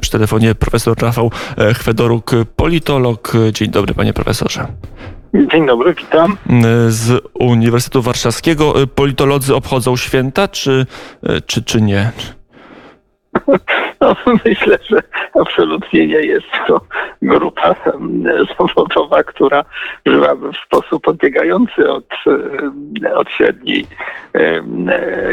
Przy 0.00 0.10
telefonie 0.10 0.54
profesor 0.54 0.96
Rafał 1.02 1.30
e, 1.58 1.74
Chwedoruk, 1.74 2.30
politolog. 2.56 3.32
Dzień 3.52 3.70
dobry, 3.70 3.94
panie 3.94 4.12
profesorze. 4.12 4.66
Dzień 5.52 5.66
dobry, 5.66 5.94
witam. 5.94 6.36
Z 6.88 7.24
Uniwersytetu 7.34 8.02
Warszawskiego 8.02 8.74
politolodzy 8.94 9.54
obchodzą 9.54 9.96
święta, 9.96 10.48
czy, 10.48 10.86
czy, 11.46 11.62
czy 11.62 11.82
nie? 11.82 12.12
No, 14.04 14.16
myślę, 14.44 14.78
że 14.90 15.02
absolutnie 15.40 16.06
nie 16.06 16.20
jest 16.20 16.46
to 16.66 16.80
grupa 17.22 17.74
zawodowa, 18.58 19.24
która 19.24 19.64
żyłaby 20.06 20.52
w 20.52 20.56
sposób 20.56 21.08
odbiegający 21.08 21.90
od, 21.90 22.08
od 23.14 23.30
średniej 23.30 23.86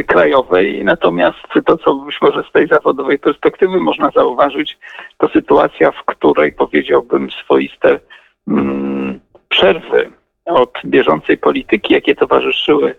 krajowej. 0.07 0.83
Natomiast 0.83 1.47
to, 1.65 1.77
co 1.77 1.95
być 1.95 2.21
może 2.21 2.43
z 2.43 2.51
tej 2.51 2.67
zawodowej 2.67 3.19
perspektywy 3.19 3.79
można 3.79 4.09
zauważyć, 4.09 4.77
to 5.17 5.29
sytuacja, 5.29 5.91
w 5.91 6.03
której 6.05 6.51
powiedziałbym 6.51 7.31
swoiste 7.31 7.99
mm, 8.47 9.19
przerwy 9.49 10.11
od 10.45 10.73
bieżącej 10.85 11.37
polityki, 11.37 11.93
jakie 11.93 12.15
towarzyszyły 12.15 12.95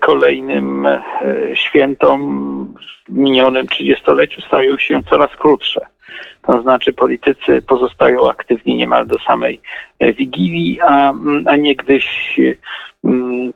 kolejnym 0.00 0.86
e, 0.86 1.02
świętom 1.54 2.74
w 3.08 3.12
minionym 3.12 3.66
trzydziestoleciu 3.66 4.40
stają 4.40 4.78
się 4.78 5.02
coraz 5.10 5.30
krótsze. 5.36 5.80
To 6.42 6.62
znaczy 6.62 6.92
politycy 6.92 7.62
pozostają 7.62 8.30
aktywni 8.30 8.76
niemal 8.76 9.06
do 9.06 9.18
samej 9.18 9.60
e, 9.98 10.12
Wigilii, 10.12 10.80
a, 10.80 11.12
a 11.46 11.56
niegdyś 11.56 12.40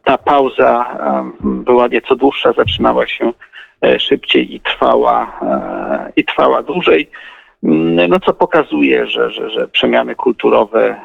ta 0.04 0.18
pauza 0.18 0.98
była 1.40 1.86
nieco 1.86 2.16
dłuższa, 2.16 2.52
zaczynała 2.52 3.06
się 3.06 3.32
szybciej 3.98 4.54
i 4.54 4.60
trwała, 4.60 5.40
i 6.16 6.24
trwała 6.24 6.62
dłużej. 6.62 7.10
No 8.08 8.20
co 8.20 8.34
pokazuje, 8.34 9.06
że, 9.06 9.30
że, 9.30 9.50
że 9.50 9.68
przemiany 9.68 10.14
kulturowe 10.14 11.00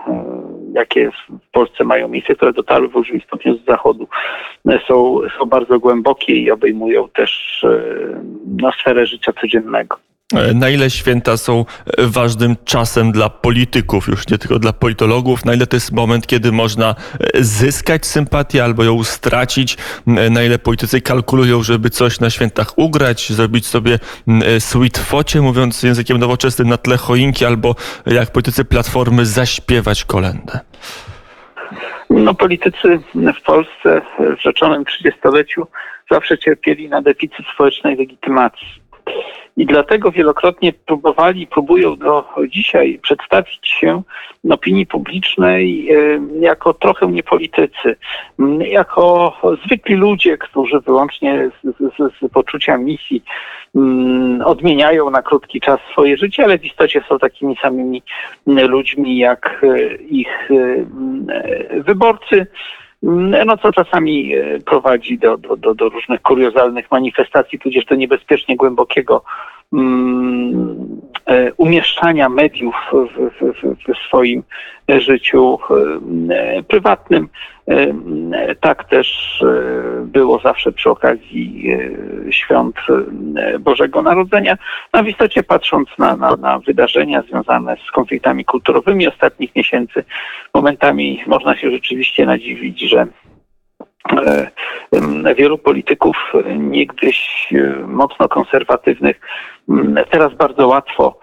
jakie 0.74 1.12
w 1.12 1.52
Polsce 1.52 1.84
mają 1.84 2.08
miejsce, 2.08 2.36
które 2.36 2.54
dotarły 2.54 2.90
w 2.90 2.96
olbrzymim 2.96 3.22
stopniu 3.22 3.58
z 3.58 3.66
zachodu, 3.66 4.08
są, 4.88 5.20
są 5.38 5.46
bardzo 5.46 5.80
głębokie 5.80 6.34
i 6.34 6.52
obejmują 6.52 7.10
też 7.10 7.64
e, 7.64 7.82
no, 8.46 8.72
sferę 8.72 9.06
życia 9.06 9.34
codziennego. 9.42 9.98
Na 10.56 10.70
ile 10.70 10.90
święta 10.90 11.38
są 11.38 11.66
ważnym 11.98 12.56
czasem 12.66 13.12
dla 13.12 13.30
polityków, 13.30 14.08
już 14.08 14.28
nie 14.28 14.38
tylko 14.38 14.60
dla 14.60 14.74
politologów? 14.74 15.46
Na 15.46 15.54
ile 15.54 15.68
to 15.68 15.76
jest 15.76 15.92
moment, 15.92 16.28
kiedy 16.28 16.52
można 16.52 16.96
zyskać 17.40 18.06
sympatię 18.06 18.64
albo 18.64 18.84
ją 18.84 19.04
stracić? 19.04 19.78
Na 20.06 20.44
ile 20.44 20.60
politycy 20.60 21.02
kalkulują, 21.02 21.64
żeby 21.64 21.90
coś 21.90 22.20
na 22.20 22.30
świętach 22.30 22.78
ugrać, 22.78 23.32
zrobić 23.32 23.66
sobie 23.66 24.00
sweet 24.60 24.98
focie, 24.98 25.42
mówiąc 25.42 25.84
językiem 25.84 26.18
nowoczesnym, 26.18 26.70
na 26.70 26.78
tle 26.78 26.98
choinki, 26.98 27.46
albo 27.46 27.76
jak 28.06 28.32
politycy 28.32 28.66
Platformy 28.66 29.26
zaśpiewać 29.26 30.06
kolendę? 30.06 30.60
No, 32.10 32.34
politycy 32.34 33.00
w 33.40 33.44
Polsce 33.46 34.02
w 34.38 34.42
rzeczonym 34.42 34.86
trzydziestoleciu 34.86 35.68
zawsze 36.12 36.38
cierpieli 36.38 36.90
na 36.90 37.02
deficyt 37.02 37.46
społecznej 37.54 37.96
legitymacji 37.98 38.79
i 39.58 39.66
dlatego 39.66 40.12
wielokrotnie 40.12 40.74
próbowali, 40.74 41.48
próbują 41.48 41.96
do 41.96 42.24
dzisiaj 42.48 43.00
przedstawić 43.02 43.68
się 43.68 44.02
opinii 44.50 44.86
publicznej 44.86 45.92
e, 45.92 45.96
jako 46.40 46.74
trochę 46.74 47.08
niepolitycy, 47.08 47.96
jako 48.60 49.34
zwykli 49.66 49.96
ludzie, 49.96 50.38
którzy 50.38 50.80
wyłącznie 50.80 51.52
z, 51.64 51.78
z, 51.78 52.14
z 52.22 52.32
poczucia 52.32 52.78
misji 52.78 53.24
odmieniają 54.46 55.10
na 55.10 55.22
krótki 55.22 55.62
czas 55.62 55.80
swoje 55.92 56.18
życie, 56.18 56.44
ale 56.44 56.58
w 56.58 56.66
istocie 56.66 57.04
są 57.10 57.20
takimi 57.20 57.56
samymi 57.56 58.04
ludźmi 58.48 59.18
jak 59.18 59.62
e, 59.64 59.96
ich 59.96 60.52
e, 60.52 61.82
wyborcy. 61.82 62.48
No 63.46 63.58
co 63.58 63.72
czasami 63.72 64.32
prowadzi 64.66 65.18
do, 65.18 65.38
do, 65.38 65.56
do, 65.56 65.76
do 65.76 65.90
różnych 65.90 66.22
kuriozalnych 66.22 66.92
manifestacji, 66.92 67.60
tudzież 67.60 67.86
do 67.86 67.96
niebezpiecznie 67.96 68.56
głębokiego 68.56 69.24
Mm, 69.74 70.69
e, 70.69 70.69
umieszczania 71.58 72.30
mediów 72.30 72.76
w, 72.92 73.30
w, 73.40 73.94
w, 73.94 74.08
swoim 74.08 74.44
życiu 74.90 75.60
e, 76.30 76.64
prywatnym. 76.64 77.30
E, 77.68 78.56
tak 78.56 78.84
też 78.84 79.40
było 80.04 80.40
zawsze 80.40 80.72
przy 80.72 80.90
okazji 80.90 81.78
świąt 82.30 82.76
Bożego 83.60 84.02
Narodzenia. 84.02 84.58
No 84.94 85.04
w 85.04 85.08
istocie 85.08 85.44
patrząc 85.44 85.90
na, 85.98 86.16
na, 86.16 86.36
na 86.36 86.60
wydarzenia 86.60 87.22
związane 87.22 87.78
z 87.88 87.92
konfliktami 87.92 88.46
kulturowymi 88.46 89.08
ostatnich 89.08 89.56
miesięcy, 89.56 90.04
momentami 90.54 91.24
można 91.28 91.56
się 91.56 91.72
rzeczywiście 91.72 92.26
nadziwić, 92.26 92.80
że 92.80 93.08
wielu 95.38 95.58
polityków 95.58 96.34
niegdyś 96.58 97.50
mocno 97.88 98.30
konserwatywnych 98.30 99.20
teraz 100.10 100.34
bardzo 100.34 100.68
łatwo 100.68 101.20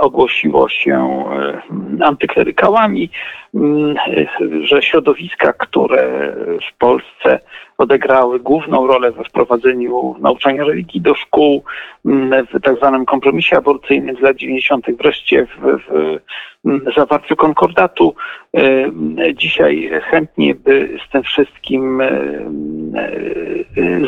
ogłosiło 0.00 0.68
się 0.68 1.24
antyklerykałami, 2.04 3.10
że 4.64 4.82
środowiska, 4.82 5.52
które 5.52 6.34
w 6.74 6.78
Polsce 6.78 7.40
odegrały 7.78 8.40
główną 8.40 8.86
rolę 8.86 9.12
we 9.12 9.24
wprowadzeniu 9.24 10.14
nauczania 10.20 10.64
religii 10.64 11.00
do 11.00 11.14
szkół, 11.14 11.64
w 12.54 12.60
tak 12.62 12.76
zwanym 12.76 13.04
kompromisie 13.04 13.56
aborcyjnym 13.56 14.16
z 14.16 14.20
lat 14.20 14.36
90., 14.36 14.86
wreszcie 14.98 15.46
w, 15.46 15.78
w 16.64 16.94
zawarciu 16.96 17.36
konkordatu. 17.36 18.14
Dzisiaj 19.34 19.90
chętnie 20.02 20.54
by 20.54 20.98
z 21.08 21.12
tym 21.12 21.22
wszystkim 21.22 22.02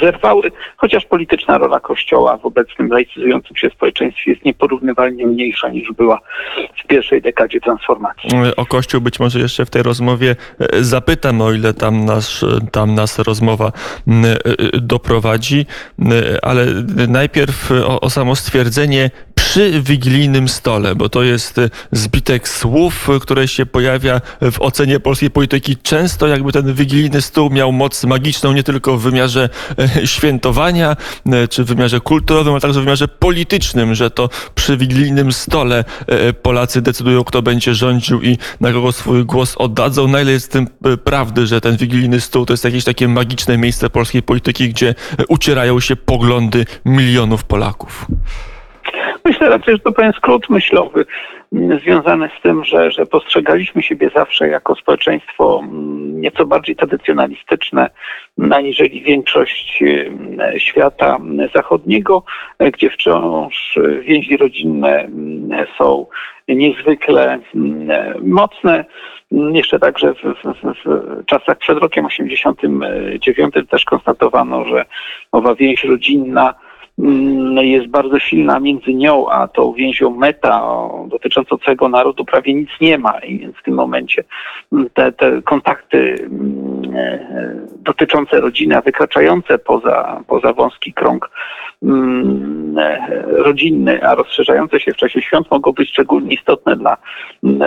zerwały, 0.01 0.51
chociaż 0.77 1.05
polityczna 1.05 1.59
rola 1.59 1.81
Kościoła 1.81 2.37
w 2.37 2.47
obecnym 2.47 2.89
laicyzującym 2.89 3.57
się 3.57 3.71
społeczeństwie 3.71 4.31
jest 4.31 4.45
nieporównywalnie 4.45 5.27
mniejsza 5.27 5.69
niż 5.69 5.93
była 5.93 6.21
w 6.85 6.87
pierwszej 6.87 7.23
dekadzie 7.23 7.61
transformacji. 7.61 8.31
O 8.57 8.67
Kościół 8.67 9.01
być 9.01 9.21
może 9.21 9.34
jeszcze 9.39 9.67
w 9.67 9.71
tej 9.71 9.83
rozmowie 9.83 10.37
zapytam, 10.81 11.41
o 11.41 11.53
ile 11.53 11.75
tam 11.75 12.05
nas, 12.05 12.45
tam 12.73 12.95
nas 12.95 13.19
rozmowa 13.19 13.73
doprowadzi, 14.73 15.67
ale 16.43 16.67
najpierw 17.09 17.71
o, 17.71 18.01
o 18.01 18.11
samo 18.11 18.37
stwierdzenie 18.37 19.11
przy 19.55 19.83
wigilijnym 19.83 20.49
stole, 20.49 20.95
bo 20.95 21.09
to 21.09 21.23
jest 21.23 21.59
e, 21.59 21.71
zbitek 21.93 22.49
słów, 22.49 23.09
które 23.21 23.49
się 23.49 23.67
pojawia 23.67 24.21
w 24.41 24.61
ocenie 24.61 25.01
polskiej 25.01 25.31
polityki 25.31 25.77
często, 25.77 26.27
jakby 26.27 26.53
ten 26.53 26.75
wigilijny 26.75 27.23
stół 27.23 27.51
miał 27.51 27.73
moc 27.73 28.05
magiczną 28.05 28.53
nie 28.53 28.63
tylko 28.63 28.97
w 28.97 29.03
wymiarze 29.03 29.49
e, 29.79 30.07
świętowania, 30.07 30.97
e, 31.33 31.49
czy 31.49 31.65
w 31.65 31.67
wymiarze 31.67 32.01
kulturowym, 32.01 32.53
ale 32.53 32.61
także 32.61 32.81
w 32.81 32.83
wymiarze 32.83 33.09
politycznym, 33.09 33.95
że 33.95 34.11
to 34.11 34.29
przy 34.55 34.77
wigilijnym 34.77 35.33
stole 35.33 35.85
Polacy 36.43 36.83
decydują, 36.83 37.25
kto 37.25 37.43
będzie 37.43 37.75
rządził 37.75 38.23
i 38.23 38.39
na 38.61 38.73
kogo 38.73 38.93
swój 38.93 39.25
głos 39.25 39.55
oddadzą. 39.57 40.09
Na 40.09 40.21
ile 40.21 40.33
jest 40.33 40.53
tym 40.53 40.69
prawdy, 41.05 41.47
że 41.47 41.61
ten 41.61 41.77
wigilijny 41.77 42.21
stół 42.21 42.47
to 42.47 42.53
jest 42.53 42.65
jakieś 42.65 42.85
takie 42.85 43.09
magiczne 43.09 43.59
miejsce 43.59 43.91
polskiej 43.91 44.23
polityki, 44.23 44.69
gdzie 44.69 44.95
ucierają 45.29 45.81
się 45.81 45.97
poglądy 45.97 46.67
milionów 46.85 47.45
Polaków? 47.45 48.07
Myślę 49.27 49.49
raczej, 49.49 49.75
że 49.75 49.81
to 49.81 49.93
pewien 49.93 50.13
skrót 50.13 50.51
myślowy 50.51 51.05
mm, 51.53 51.81
związany 51.81 52.31
z 52.39 52.43
tym, 52.43 52.65
że, 52.65 52.91
że 52.91 53.07
postrzegaliśmy 53.07 53.83
siebie 53.83 54.11
zawsze 54.15 54.49
jako 54.49 54.75
społeczeństwo 54.75 55.61
mm, 55.63 56.21
nieco 56.21 56.47
bardziej 56.47 56.77
tradycjonalistyczne, 56.77 57.91
aniżeli 58.51 59.03
większość 59.03 59.83
mm, 59.83 60.59
świata 60.59 61.19
zachodniego, 61.55 62.23
gdzie 62.59 62.91
wciąż 62.91 63.79
więzi 64.01 64.37
rodzinne 64.37 65.09
są 65.79 66.07
niezwykle 66.49 67.39
mocne. 68.23 68.85
Jeszcze 69.31 69.79
także 69.79 70.15
w, 70.15 70.19
w, 70.19 70.75
w, 70.85 71.25
czasach 71.27 71.59
przed 71.59 71.79
rokiem 71.79 72.07
89 72.07 73.55
też 73.71 73.85
konstatowano, 73.85 74.65
że 74.65 74.85
mowa 75.33 75.55
więź 75.55 75.85
rodzinna 75.85 76.55
jest 77.63 77.87
bardzo 77.87 78.19
silna 78.19 78.61
między 78.61 78.95
nią 78.95 79.29
a 79.29 79.49
tą 79.49 79.73
więzią 79.73 80.11
meta 80.11 80.89
dotyczącą 81.07 81.59
całego 81.59 81.89
narodu 81.89 82.25
prawie 82.25 82.55
nic 82.55 82.71
nie 82.81 82.99
ma 82.99 83.19
i 83.19 83.47
w 83.47 83.63
tym 83.63 83.75
momencie 83.75 84.25
mm, 84.73 84.91
te, 84.95 85.13
te 85.13 85.43
kontakty 85.43 86.29
mm, 86.31 86.97
e, 86.97 87.57
dotyczące 87.77 88.41
rodziny, 88.41 88.77
a 88.77 88.81
wykraczające 88.81 89.59
poza, 89.59 90.23
poza 90.27 90.53
wąski 90.53 90.93
krąg 90.93 91.31
e, 92.77 93.23
rodzinny, 93.27 94.03
a 94.03 94.15
rozszerzające 94.15 94.81
się 94.81 94.93
w 94.93 94.97
czasie 94.97 95.23
świąt 95.23 95.51
mogą 95.51 95.73
być 95.73 95.91
szczególnie 95.91 96.35
istotne 96.35 96.77
dla 96.77 96.97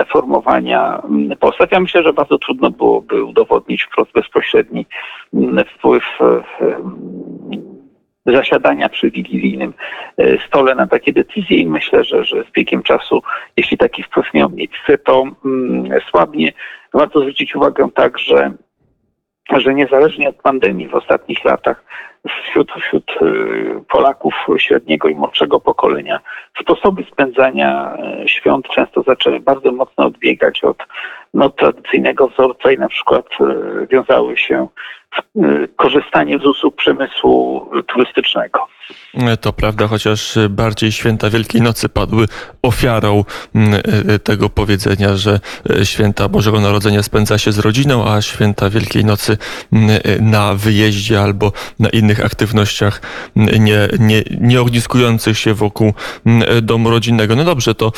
formowania 0.08 1.02
postaw. 1.40 1.72
Ja 1.72 1.80
myślę, 1.80 2.02
że 2.02 2.12
bardzo 2.12 2.38
trudno 2.38 2.70
byłoby 2.70 3.24
udowodnić 3.24 3.84
wprost 3.84 4.12
bezpośredni 4.12 4.86
wpływ 5.76 6.04
zasiadania 8.32 8.88
przy 8.88 9.10
wigilijnym 9.10 9.74
stole 10.46 10.74
na 10.74 10.86
takie 10.86 11.12
decyzje 11.12 11.56
i 11.56 11.66
myślę, 11.66 12.04
że, 12.04 12.24
że 12.24 12.44
z 12.44 12.50
biegiem 12.50 12.82
czasu, 12.82 13.22
jeśli 13.56 13.78
taki 13.78 14.02
wpływ 14.02 14.34
miał 14.34 14.50
miejsce, 14.50 14.98
to 14.98 15.24
mm, 15.44 16.00
słabnie. 16.10 16.52
Warto 16.94 17.20
zwrócić 17.20 17.56
uwagę 17.56 17.88
także, 17.94 18.52
że 19.56 19.74
niezależnie 19.74 20.28
od 20.28 20.36
pandemii 20.36 20.88
w 20.88 20.94
ostatnich 20.94 21.44
latach 21.44 21.84
wśród, 22.26 22.72
wśród 22.72 23.10
y, 23.22 23.84
Polaków 23.88 24.34
średniego 24.58 25.08
i 25.08 25.14
młodszego 25.14 25.60
pokolenia 25.60 26.20
sposoby 26.60 27.04
spędzania 27.12 27.96
y, 28.24 28.28
świąt 28.28 28.68
często 28.68 29.02
zaczęły 29.02 29.40
bardzo 29.40 29.72
mocno 29.72 30.06
odbiegać 30.06 30.64
od 30.64 30.78
no, 31.34 31.50
tradycyjnego 31.50 32.28
wzorca 32.28 32.72
i 32.72 32.78
na 32.78 32.88
przykład 32.88 33.26
wiązały 33.90 34.36
się 34.36 34.68
z 35.34 35.76
korzystaniem 35.76 36.40
z 36.40 36.46
usług 36.46 36.76
przemysłu 36.76 37.70
turystycznego. 37.86 38.66
To 39.40 39.52
prawda, 39.52 39.86
chociaż 39.88 40.38
bardziej 40.50 40.92
święta 40.92 41.30
Wielkiej 41.30 41.62
Nocy 41.62 41.88
padły 41.88 42.26
ofiarą 42.62 43.24
mm, 43.54 43.80
e, 44.08 44.18
tego 44.18 44.50
powiedzenia, 44.50 45.16
że 45.16 45.40
e, 45.70 45.86
święta 45.86 46.28
Bożego 46.28 46.60
Narodzenia 46.60 47.02
spędza 47.02 47.38
się 47.38 47.52
z 47.52 47.58
rodziną, 47.58 48.08
a 48.08 48.22
święta 48.22 48.70
Wielkiej 48.70 49.04
Nocy 49.04 49.38
mm, 49.72 49.90
e, 49.90 50.22
na 50.22 50.54
wyjeździe 50.54 51.22
albo 51.22 51.52
na 51.78 51.88
innych 51.88 52.24
aktywnościach 52.24 53.02
mm, 53.36 53.64
nie, 53.64 53.88
nie, 53.98 54.22
nie 54.40 54.60
ogniskujących 54.60 55.38
się 55.38 55.54
wokół 55.54 55.92
domu 56.62 56.90
rodzinnego. 56.90 57.36
No 57.36 57.44
dobrze, 57.44 57.74
to 57.74 57.92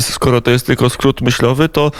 skoro 0.00 0.40
to 0.40 0.50
jest 0.50 0.66
tylko 0.66 0.90
skrót 0.90 1.20
myślowy, 1.20 1.68
to 1.68 1.92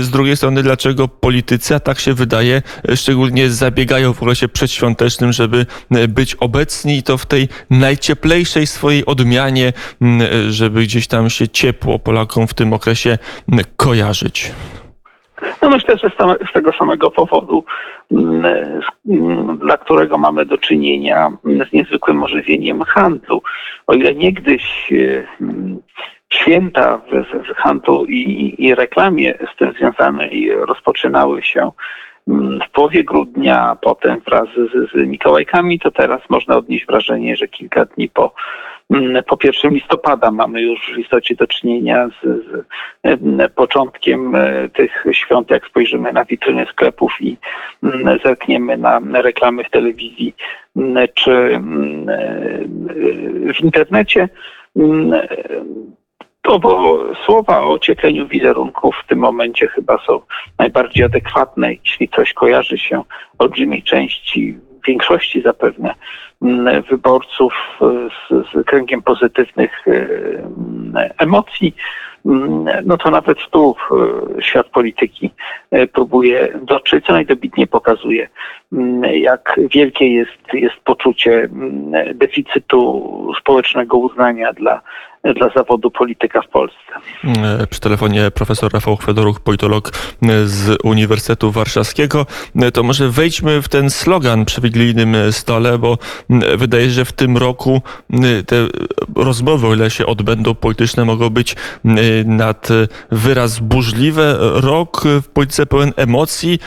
z 0.00 0.10
drugiej 0.10 0.36
strony, 0.36 0.62
dlaczego 0.62 1.08
politycy, 1.08 1.74
a 1.74 1.80
tak 1.80 2.00
się 2.00 2.14
wydaje, 2.14 2.62
szczególnie 2.94 3.50
zabiegają 3.50 4.12
w 4.12 4.22
okresie 4.22 4.48
przedświątecznym, 4.48 5.32
żeby 5.32 5.66
być 6.08 6.34
obecni 6.34 6.98
i 6.98 7.02
to 7.02 7.18
w 7.18 7.26
tej 7.26 7.45
najcieplejszej 7.70 8.66
swojej 8.66 9.06
odmianie, 9.06 9.72
mm, 10.00 10.28
żeby 10.50 10.82
gdzieś 10.82 11.06
tam 11.06 11.30
się 11.30 11.48
ciepło 11.48 11.98
Polakom 11.98 12.46
w 12.46 12.54
tym 12.54 12.72
okresie 12.72 13.18
mm, 13.52 13.64
kojarzyć? 13.76 14.52
No 15.62 15.70
myślę, 15.70 15.96
że 15.96 16.10
z 16.50 16.52
tego 16.52 16.72
samego 16.72 17.10
powodu, 17.10 17.64
mm, 18.12 19.58
dla 19.58 19.76
którego 19.76 20.18
mamy 20.18 20.46
do 20.46 20.58
czynienia 20.58 21.32
z 21.68 21.72
niezwykłym 21.72 22.22
ożywieniem 22.22 22.82
handlu. 22.82 23.42
O 23.86 23.94
ile 23.94 24.14
niegdyś 24.14 24.92
święta 26.32 26.98
w, 26.98 27.54
handlu 27.56 28.04
i, 28.04 28.74
reklamie 28.74 29.34
z 29.54 29.58
tym 29.58 29.72
związane 29.78 30.28
rozpoczynały 30.66 31.42
się 31.42 31.70
w 32.66 32.70
połowie 32.72 33.04
grudnia, 33.04 33.76
potem 33.80 34.20
wraz 34.26 34.48
z, 34.54 34.90
z 34.92 35.08
Mikołajkami, 35.08 35.78
to 35.78 35.90
teraz 35.90 36.20
można 36.28 36.56
odnieść 36.56 36.86
wrażenie, 36.86 37.36
że 37.36 37.48
kilka 37.48 37.84
dni 37.84 38.08
po, 38.08 38.34
mm, 38.90 39.24
po 39.24 39.38
1 39.44 39.74
listopada 39.74 40.30
mamy 40.30 40.62
już 40.62 40.92
w 40.94 40.98
istocie 40.98 41.34
do 41.34 41.46
czynienia 41.46 42.08
z, 42.08 42.26
z 43.04 43.52
początkiem 43.54 44.34
e, 44.34 44.68
tych 44.68 45.04
świąt, 45.12 45.50
jak 45.50 45.66
spojrzymy 45.66 46.12
na 46.12 46.24
witryny 46.24 46.66
sklepów 46.66 47.12
i 47.20 47.36
mm, 47.82 48.18
zerkniemy 48.24 48.76
na 48.76 49.00
reklamy 49.12 49.64
w 49.64 49.70
telewizji 49.70 50.34
mm, 50.76 51.08
czy 51.14 51.60
w 53.54 53.60
internecie 53.60 54.28
to 56.46 56.58
bo 56.58 56.98
słowa 57.24 57.60
o 57.60 57.72
ociepleniu 57.72 58.28
wizerunku 58.28 58.92
w 58.92 59.06
tym 59.08 59.18
momencie 59.18 59.68
chyba 59.68 59.98
są 60.06 60.20
najbardziej 60.58 61.04
adekwatne, 61.04 61.74
jeśli 61.84 62.08
coś 62.08 62.32
kojarzy 62.32 62.78
się 62.78 63.02
olbrzymiej 63.38 63.82
części, 63.82 64.58
większości 64.86 65.42
zapewne 65.42 65.94
mm, 66.42 66.82
wyborców 66.82 67.52
z, 67.80 68.28
z 68.28 68.66
kręgiem 68.66 69.02
pozytywnych 69.02 69.88
e, 69.88 71.14
emocji, 71.18 71.74
mm, 72.26 72.66
no 72.84 72.96
to 72.96 73.10
nawet 73.10 73.38
tu 73.50 73.76
e, 74.38 74.42
świat 74.42 74.66
polityki 74.68 75.30
próbuje 75.92 76.58
dotrzeć, 76.62 77.04
co 77.04 77.12
najdobitnie 77.12 77.66
pokazuje, 77.66 78.28
mm, 78.72 79.14
jak 79.14 79.60
wielkie 79.70 80.12
jest, 80.14 80.52
jest 80.52 80.76
poczucie 80.84 81.48
deficytu 82.14 83.02
społecznego 83.40 83.96
uznania 83.98 84.52
dla 84.52 84.80
dla 85.34 85.48
zawodu 85.56 85.90
polityka 85.90 86.42
w 86.42 86.48
Polsce. 86.48 86.76
E, 87.24 87.66
przy 87.66 87.80
telefonie 87.80 88.30
profesor 88.30 88.72
Rafał 88.72 88.96
Chwedoruch, 88.96 89.40
politolog 89.40 89.88
e, 89.88 90.46
z 90.46 90.78
Uniwersytetu 90.84 91.50
Warszawskiego. 91.50 92.26
E, 92.56 92.72
to 92.72 92.82
może 92.82 93.08
wejdźmy 93.08 93.62
w 93.62 93.68
ten 93.68 93.90
slogan 93.90 94.44
przy 94.44 94.60
wigilijnym 94.60 95.16
stole, 95.30 95.78
bo 95.78 95.98
wydaje 96.56 96.84
się, 96.84 96.90
że 96.90 97.04
w 97.04 97.12
tym 97.12 97.36
roku 97.36 97.82
te 98.46 98.56
rozmowy, 99.16 99.66
o 99.66 99.74
ile 99.74 99.90
się 99.90 100.06
odbędą 100.06 100.54
polityczne, 100.54 101.04
mogą 101.04 101.30
być 101.30 101.56
nad 102.24 102.68
wyraz 103.10 103.58
burzliwe. 103.58 104.36
Rok 104.40 105.02
w 105.22 105.28
polityce 105.28 105.66
pełen 105.66 105.92
emocji. 105.96 106.58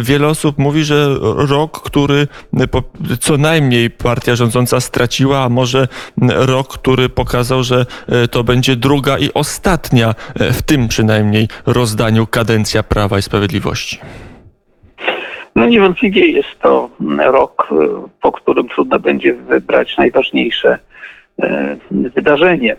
Wiele 0.00 0.26
osób 0.26 0.58
mówi, 0.58 0.84
że 0.84 1.16
rok, 1.36 1.82
który 1.82 2.28
co 3.20 3.36
najmniej 3.36 3.90
partia 3.90 4.36
rządząca 4.36 4.80
straciła, 4.80 5.44
a 5.44 5.48
może 5.48 5.88
rok, 6.28 6.78
który 6.78 7.08
pokazał, 7.08 7.62
że 7.62 7.83
E, 8.08 8.28
to 8.28 8.44
będzie 8.44 8.76
druga 8.76 9.18
i 9.18 9.30
ostatnia, 9.34 10.14
e, 10.40 10.52
w 10.52 10.62
tym 10.62 10.88
przynajmniej 10.88 11.48
rozdaniu 11.66 12.26
kadencja 12.26 12.82
Prawa 12.82 13.18
i 13.18 13.22
Sprawiedliwości. 13.22 13.98
No 15.56 15.66
niewątpliwie 15.66 16.26
jest 16.26 16.60
to 16.62 16.90
rok, 17.18 17.68
e, 17.72 17.74
po 18.22 18.32
którym 18.32 18.68
trudno 18.68 18.98
będzie 18.98 19.34
wybrać 19.34 19.96
najważniejsze 19.98 20.78
wydarzenie 21.90 22.76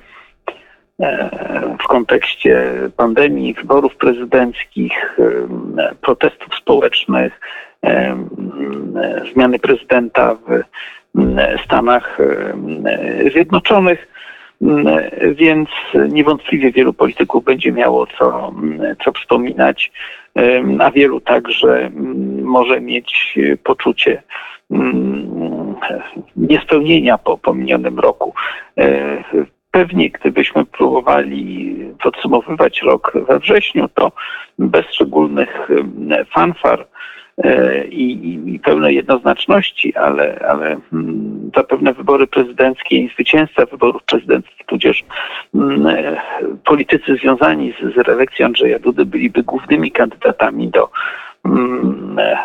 w 1.83 1.87
kontekście 1.87 2.71
pandemii, 2.97 3.53
wyborów 3.53 3.95
prezydenckich, 3.95 5.17
protestów 6.01 6.55
społecznych, 6.55 7.39
zmiany 9.33 9.59
prezydenta 9.59 10.35
w 10.35 10.63
Stanach 11.65 12.17
Zjednoczonych. 13.31 14.07
Mm, 14.65 14.85
więc 15.35 15.69
niewątpliwie 16.09 16.71
wielu 16.71 16.93
polityków 16.93 17.43
będzie 17.43 17.71
miało 17.71 18.07
co, 18.07 18.47
mm, 18.47 18.95
co 19.05 19.11
wspominać, 19.11 19.91
a 20.79 20.91
wielu 20.91 21.19
także 21.19 21.77
mm, 21.77 22.43
może 22.43 22.81
mieć 22.81 23.39
poczucie 23.63 24.23
niespełnienia 26.35 27.17
po, 27.17 27.37
po 27.37 27.53
minionym 27.53 27.99
roku. 27.99 28.33
E, 28.77 29.23
pewnie 29.71 30.09
gdybyśmy 30.09 30.65
próbowali 30.65 31.75
podsumowywać 32.03 32.81
rok 32.81 33.13
we 33.27 33.39
wrześniu, 33.39 33.89
to 33.93 34.11
bez 34.59 34.85
szczególnych 34.85 35.69
fanfar 36.33 36.87
i, 37.89 38.39
i 38.45 38.59
pełnej 38.59 38.95
jednoznaczności, 38.95 39.95
ale, 39.95 40.45
ale 40.49 40.77
mm, 40.93 41.51
zapewne 41.55 41.93
wybory 41.93 42.27
prezydenckie 42.27 42.97
i 42.97 43.09
zwycięzca 43.09 43.65
wyborów 43.65 44.03
prezydenckich, 44.03 44.65
tudzież 44.65 45.03
mm, 45.55 45.87
e, 45.87 46.17
politycy 46.65 47.15
związani 47.15 47.73
z, 47.73 47.95
z 47.95 47.97
reelekcją 47.97 48.45
Andrzeja 48.45 48.79
Dudy 48.79 49.05
byliby 49.05 49.43
głównymi 49.43 49.91
kandydatami 49.91 50.67
do 50.67 50.89
mm, 51.45 52.19
e, 52.19 52.37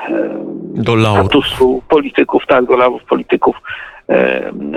do 0.75 0.97
statusu 0.97 1.83
polityków, 1.89 2.47
tak, 2.47 2.65
do 2.65 2.77
laurów 2.77 3.05
polityków 3.05 3.57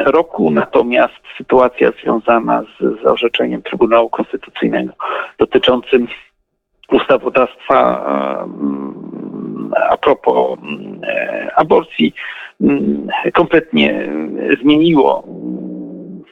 roku. 0.06 0.52
Natomiast 0.52 1.14
sytuacja 1.38 1.92
związana 2.04 2.64
z, 2.64 3.02
z 3.02 3.06
orzeczeniem 3.06 3.62
Trybunału 3.62 4.10
Konstytucyjnego 4.10 4.94
dotyczącym 5.38 6.08
ustawodawstwa 6.92 8.06
a 9.90 9.98
propos 9.98 10.60
mm, 10.60 11.02
e, 11.04 11.52
aborcji 11.56 12.14
mm, 12.62 13.08
kompletnie 13.34 14.10
zmieniło 14.62 15.24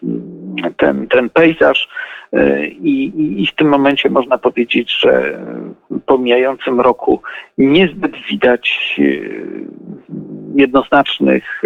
mm, 0.04 0.74
ten, 0.78 1.08
ten 1.08 1.30
pejzaż 1.30 1.90
e, 2.34 2.68
I, 2.68 3.06
i, 3.06 3.44
i, 3.44 3.48
w 3.48 3.56
tym 3.56 3.70
momencie 3.70 4.10
można 4.10 4.38
powiedzieć, 4.38 5.00
że 5.00 5.40
po 6.06 6.18
mijającym 6.18 6.82
roku 6.82 7.22
niezbyt 7.58 8.16
widać 8.30 8.96
e, 9.00 9.04
jednoznacznych 10.56 11.62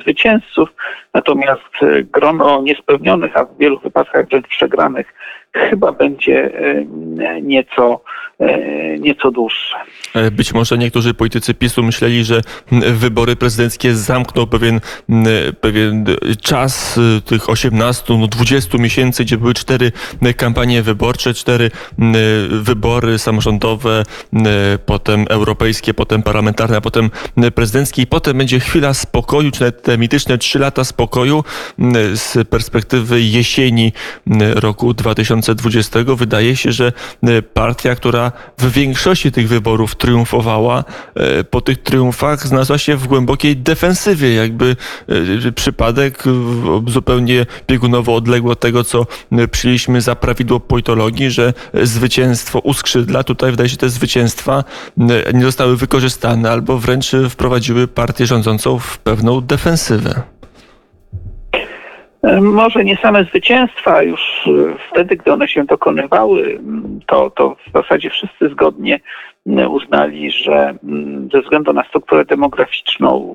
zwycięzców, 0.00 0.68
natomiast 1.14 1.72
grono 2.12 2.62
niespełnionych, 2.62 3.36
a 3.36 3.44
w 3.44 3.58
wielu 3.58 3.78
wypadkach 3.78 4.28
wręcz 4.28 4.46
przegranych 4.46 5.14
chyba 5.56 5.92
będzie 5.92 6.50
nieco, 7.42 8.00
nieco 9.00 9.30
dłuższe. 9.30 9.76
Być 10.32 10.54
może 10.54 10.78
niektórzy 10.78 11.14
politycy 11.14 11.54
PiSu 11.54 11.82
myśleli, 11.82 12.24
że 12.24 12.40
wybory 12.92 13.36
prezydenckie 13.36 13.94
zamkną 13.94 14.46
pewien, 14.46 14.80
pewien 15.60 16.04
czas 16.42 17.00
tych 17.24 17.50
18, 17.50 18.18
no 18.18 18.26
20 18.26 18.78
miesięcy, 18.78 19.24
gdzie 19.24 19.36
były 19.36 19.54
cztery 19.54 19.92
kampanie 20.36 20.82
wyborcze, 20.82 21.34
cztery 21.34 21.70
wybory 22.50 23.18
samorządowe, 23.18 24.02
potem 24.86 25.24
europejskie, 25.28 25.94
potem 25.94 26.22
parlamentarne, 26.22 26.76
a 26.76 26.80
potem 26.80 27.10
prezydenckie 27.54 28.02
i 28.02 28.06
potem 28.06 28.38
będzie 28.38 28.60
chwila 28.60 28.94
spokoju, 28.94 29.50
czy 29.50 29.60
nawet 29.60 29.82
te 29.82 29.98
mityczne 29.98 30.38
trzy 30.38 30.58
lata 30.58 30.84
spokoju 30.84 31.44
z 32.14 32.48
perspektywy 32.48 33.22
jesieni 33.22 33.92
roku 34.54 34.94
2020. 34.94 35.45
Wydaje 36.16 36.56
się, 36.56 36.72
że 36.72 36.92
partia, 37.54 37.94
która 37.94 38.32
w 38.58 38.72
większości 38.72 39.32
tych 39.32 39.48
wyborów 39.48 39.94
triumfowała, 39.96 40.84
po 41.50 41.60
tych 41.60 41.82
triumfach 41.82 42.46
znalazła 42.46 42.78
się 42.78 42.96
w 42.96 43.06
głębokiej 43.06 43.56
defensywie, 43.56 44.34
jakby 44.34 44.76
przypadek 45.54 46.24
zupełnie 46.86 47.46
biegunowo 47.68 48.14
odległy 48.14 48.52
od 48.52 48.60
tego, 48.60 48.84
co 48.84 49.06
przyjęliśmy 49.50 50.00
za 50.00 50.16
prawidło 50.16 50.60
politologii, 50.60 51.30
że 51.30 51.54
zwycięstwo 51.82 52.58
u 52.58 52.74
skrzydla, 52.74 53.24
tutaj 53.24 53.50
wydaje 53.50 53.68
się, 53.68 53.76
te 53.76 53.88
zwycięstwa 53.88 54.64
nie 55.34 55.42
zostały 55.42 55.76
wykorzystane 55.76 56.50
albo 56.50 56.78
wręcz 56.78 57.12
wprowadziły 57.30 57.88
partię 57.88 58.26
rządzącą 58.26 58.78
w 58.78 58.98
pewną 58.98 59.40
defensywę. 59.40 60.22
Może 62.40 62.84
nie 62.84 62.96
same 62.96 63.24
zwycięstwa, 63.24 64.02
już 64.02 64.48
wtedy, 64.90 65.16
gdy 65.16 65.32
one 65.32 65.48
się 65.48 65.64
dokonywały, 65.64 66.60
to, 67.06 67.30
to 67.30 67.56
w 67.68 67.72
zasadzie 67.72 68.10
wszyscy 68.10 68.48
zgodnie 68.48 69.00
uznali, 69.68 70.30
że 70.30 70.74
ze 71.32 71.42
względu 71.42 71.72
na 71.72 71.84
strukturę 71.84 72.24
demograficzną 72.24 73.34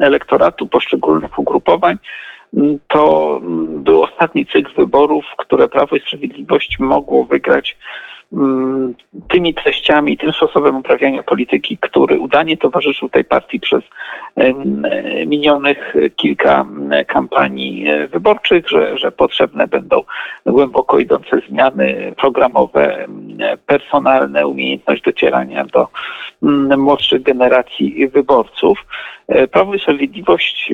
elektoratu 0.00 0.66
poszczególnych 0.66 1.38
ugrupowań, 1.38 1.96
to 2.88 3.40
był 3.68 4.02
ostatni 4.02 4.46
cykl 4.46 4.74
wyborów, 4.76 5.24
które 5.38 5.68
Prawo 5.68 5.96
i 5.96 6.00
Sprawiedliwość 6.00 6.78
mogło 6.78 7.24
wygrać 7.24 7.76
mm, 7.76 8.13
tymi 9.28 9.54
treściami, 9.54 10.18
tym 10.18 10.32
sposobem 10.32 10.76
uprawiania 10.76 11.22
polityki, 11.22 11.78
który 11.78 12.18
udanie 12.18 12.56
towarzyszył 12.56 13.08
tej 13.08 13.24
partii 13.24 13.60
przez 13.60 13.84
minionych 15.26 15.94
kilka 16.16 16.66
kampanii 17.06 17.86
wyborczych, 18.10 18.68
że, 18.68 18.98
że 18.98 19.12
potrzebne 19.12 19.66
będą 19.66 20.02
głęboko 20.46 20.98
idące 20.98 21.40
zmiany 21.48 22.14
programowe, 22.16 23.06
personalne, 23.66 24.46
umiejętność 24.46 25.02
docierania 25.02 25.64
do 25.64 25.88
młodszych 26.76 27.22
generacji 27.22 28.08
wyborców. 28.08 28.78
E, 29.28 29.48
Prawo 29.48 29.74
i 29.74 29.80
Sprawiedliwość 29.80 30.72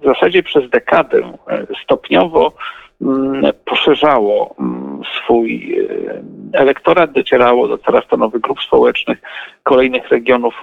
w 0.00 0.04
zasadzie 0.04 0.42
przez 0.42 0.70
dekadę 0.70 1.18
e, 1.48 1.66
stopniowo 1.84 2.40
mm, 2.40 2.81
poszerzało 3.64 4.54
mm, 4.60 5.00
swój 5.16 5.78
e, 5.78 6.58
elektorat, 6.58 7.12
docierało 7.12 7.68
do 7.68 7.78
coraz 7.78 8.06
to 8.06 8.16
nowych 8.16 8.40
grup 8.40 8.62
społecznych 8.62 9.18
kolejnych 9.62 10.08
regionów 10.08 10.62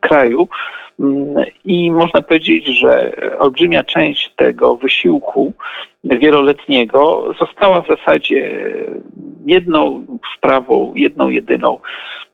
kraju. 0.00 0.48
Mm, 1.00 1.44
I 1.64 1.90
można 1.90 2.22
powiedzieć, 2.22 2.66
że 2.66 3.12
olbrzymia 3.38 3.84
część 3.84 4.32
tego 4.36 4.76
wysiłku 4.76 5.52
wieloletniego 6.04 7.34
została 7.40 7.82
w 7.82 7.88
zasadzie 7.88 8.64
jedną 9.46 10.06
sprawą, 10.36 10.92
jedną, 10.96 11.28
jedyną, 11.28 11.68
mm, 11.68 11.80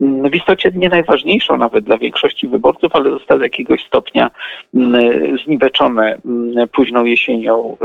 w 0.02 0.34
istocie 0.34 0.72
nie 0.74 0.88
najważniejszą 0.88 1.56
nawet 1.56 1.84
dla 1.84 1.98
większości 1.98 2.48
wyborców, 2.48 2.90
ale 2.94 3.10
została 3.10 3.38
do 3.38 3.44
jakiegoś 3.44 3.86
stopnia 3.86 4.30
mm, 4.74 5.38
zniweczone 5.44 6.18
mm, 6.24 6.68
późną 6.68 7.04
jesienią 7.04 7.76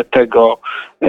y, 0.00 0.04
tego 0.04 0.58
y, 1.02 1.08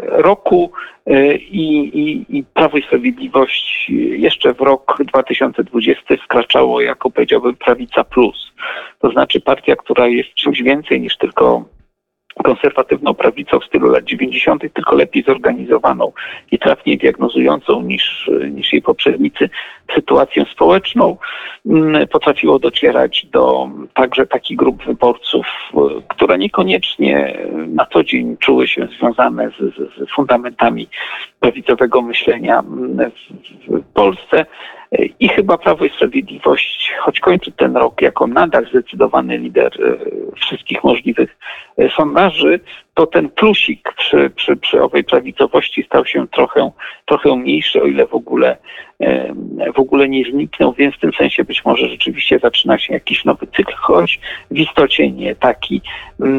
roku. 0.00 0.70
Y, 1.10 1.36
I, 1.36 1.98
i, 2.00 2.38
I 2.38 2.44
Prawo 2.54 2.78
i 2.78 2.82
Sprawiedliwość 2.82 3.86
jeszcze 4.16 4.54
w 4.54 4.60
rok 4.60 4.98
2020 5.04 6.02
wkraczało 6.24 6.80
jako 6.80 7.10
powiedziałbym 7.10 7.56
prawica 7.56 8.04
plus. 8.04 8.52
To 8.98 9.10
znaczy 9.10 9.40
partia, 9.40 9.76
która 9.76 10.06
jest 10.06 10.34
czymś 10.34 10.62
więcej 10.62 11.00
niż 11.00 11.16
tylko 11.16 11.64
konserwatywną 12.44 13.14
prawicą 13.14 13.60
w 13.60 13.64
stylu 13.64 13.90
lat 13.90 14.04
90., 14.04 14.62
tylko 14.72 14.96
lepiej 14.96 15.22
zorganizowaną 15.22 16.12
i 16.52 16.58
trafniej 16.58 16.98
diagnozującą 16.98 17.82
niż, 17.82 18.30
niż 18.50 18.72
jej 18.72 18.82
poprzednicy 18.82 19.50
sytuację 19.94 20.44
społeczną, 20.52 21.16
mm, 21.66 22.08
potrafiło 22.08 22.58
docierać 22.58 23.26
do 23.32 23.70
także 23.94 24.26
takich 24.26 24.56
grup 24.56 24.84
wyborców, 24.84 25.46
które 26.08 26.38
niekoniecznie 26.38 27.38
na 27.66 27.86
co 27.86 28.04
dzień 28.04 28.36
czuły 28.36 28.68
się 28.68 28.88
związane 28.98 29.50
z, 29.50 29.74
z, 29.74 30.10
fundamentami 30.14 30.88
prawicowego 31.40 32.02
myślenia 32.02 32.62
w 33.68 33.82
Polsce. 33.94 34.46
I 35.20 35.28
chyba 35.28 35.58
Prawo 35.58 35.84
i 35.84 35.90
Sprawiedliwość, 35.90 36.92
choć 37.00 37.20
kończy 37.20 37.52
ten 37.52 37.76
rok 37.76 38.02
jako 38.02 38.26
nadal 38.26 38.66
zdecydowany 38.68 39.38
lider 39.38 39.72
e, 39.82 39.96
wszystkich 40.36 40.84
możliwych 40.84 41.36
e, 41.78 41.88
sondaży, 41.90 42.60
to 42.96 43.06
ten 43.06 43.28
plusik 43.28 43.94
przy, 43.98 44.30
przy, 44.30 44.56
przy 44.56 44.82
owej 44.82 45.04
prawicowości 45.04 45.82
stał 45.82 46.06
się 46.06 46.28
trochę, 46.28 46.70
trochę 47.06 47.36
mniejszy, 47.36 47.82
o 47.82 47.86
ile 47.86 48.06
w 48.06 48.14
ogóle, 48.14 48.56
w 49.74 49.78
ogóle 49.78 50.08
nie 50.08 50.24
zniknął, 50.30 50.72
więc 50.72 50.94
w 50.94 51.00
tym 51.00 51.12
sensie 51.18 51.44
być 51.44 51.64
może 51.64 51.88
rzeczywiście 51.88 52.38
zaczyna 52.38 52.78
się 52.78 52.94
jakiś 52.94 53.24
nowy 53.24 53.46
cykl, 53.46 53.72
choć 53.76 54.20
w 54.50 54.58
istocie 54.58 55.10
nie 55.10 55.34
taki, 55.34 55.82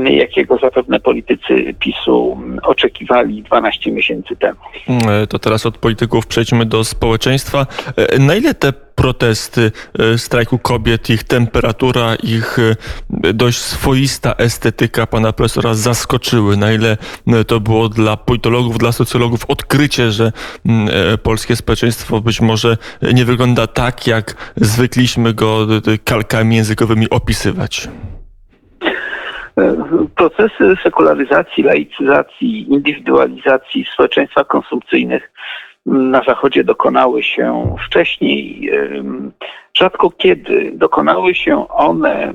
jakiego 0.05 0.57
zapewne 0.57 0.99
politycy 0.99 1.73
PiSu 1.79 2.37
oczekiwali 2.63 3.43
12 3.43 3.91
miesięcy 3.91 4.35
temu. 4.35 4.59
E, 5.09 5.27
to 5.27 5.39
teraz 5.39 5.65
od 5.65 5.77
polityków 5.77 6.27
przejdźmy 6.27 6.65
do 6.65 6.83
społeczeństwa. 6.83 7.65
E, 7.95 8.19
na 8.19 8.35
ile 8.35 8.53
te 8.53 8.86
protesty 8.97 9.71
e, 9.99 10.17
strajku 10.17 10.59
kobiet, 10.59 11.09
ich 11.09 11.23
temperatura, 11.23 12.15
ich 12.23 12.57
dość 13.33 13.57
swoista 13.57 14.33
estetyka 14.37 15.07
pana 15.07 15.33
profesora 15.33 15.73
zaskoczyły? 15.73 16.57
Na 16.57 16.71
ile 16.71 16.97
to 17.47 17.59
było 17.59 17.89
dla 17.89 18.17
politologów, 18.17 18.77
dla 18.77 18.91
socjologów 18.91 19.45
odkrycie, 19.47 20.11
że 20.11 20.31
mm, 20.65 20.89
polskie 21.23 21.55
społeczeństwo 21.55 22.21
być 22.21 22.41
może 22.41 22.77
nie 23.13 23.25
wygląda 23.25 23.67
tak, 23.67 24.07
jak 24.07 24.53
zwykliśmy 24.55 25.33
go 25.33 25.67
kalkami 26.05 26.55
językowymi 26.55 27.09
opisywać? 27.09 27.87
Procesy 30.15 30.75
sekularyzacji, 30.83 31.63
laicyzacji, 31.63 32.73
indywidualizacji 32.73 33.85
społeczeństwa 33.93 34.43
konsumpcyjnych 34.43 35.31
na 35.87 36.21
Zachodzie 36.27 36.63
dokonały 36.63 37.23
się 37.23 37.75
wcześniej. 37.85 38.69
Rzadko 39.73 40.09
kiedy 40.09 40.71
dokonały 40.73 41.35
się 41.35 41.67
one, 41.67 42.33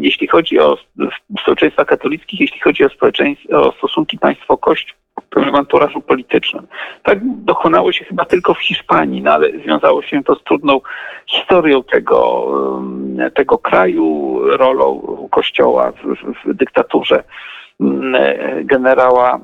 jeśli 0.00 0.26
chodzi 0.26 0.58
o 0.58 0.78
społeczeństwa 1.42 1.84
katolickich, 1.84 2.40
jeśli 2.40 2.60
chodzi 2.60 2.84
o, 2.84 2.88
o 3.50 3.72
stosunki 3.72 4.18
państwo-kościół 4.18 4.96
pewnym 5.32 5.54
anturażu 5.54 6.00
politycznym. 6.00 6.66
Tak 7.02 7.18
dokonało 7.22 7.92
się 7.92 8.04
chyba 8.04 8.24
tylko 8.24 8.54
w 8.54 8.62
Hiszpanii, 8.62 9.22
no 9.22 9.32
ale 9.32 9.50
związało 9.50 10.02
się 10.02 10.24
to 10.24 10.34
z 10.34 10.42
trudną 10.44 10.80
historią 11.26 11.82
tego, 11.82 12.46
tego 13.34 13.58
kraju, 13.58 14.38
rolą 14.56 15.00
kościoła 15.30 15.92
w, 15.92 15.96
w, 15.96 16.50
w 16.50 16.54
dyktaturze 16.54 17.24
generała 18.60 19.40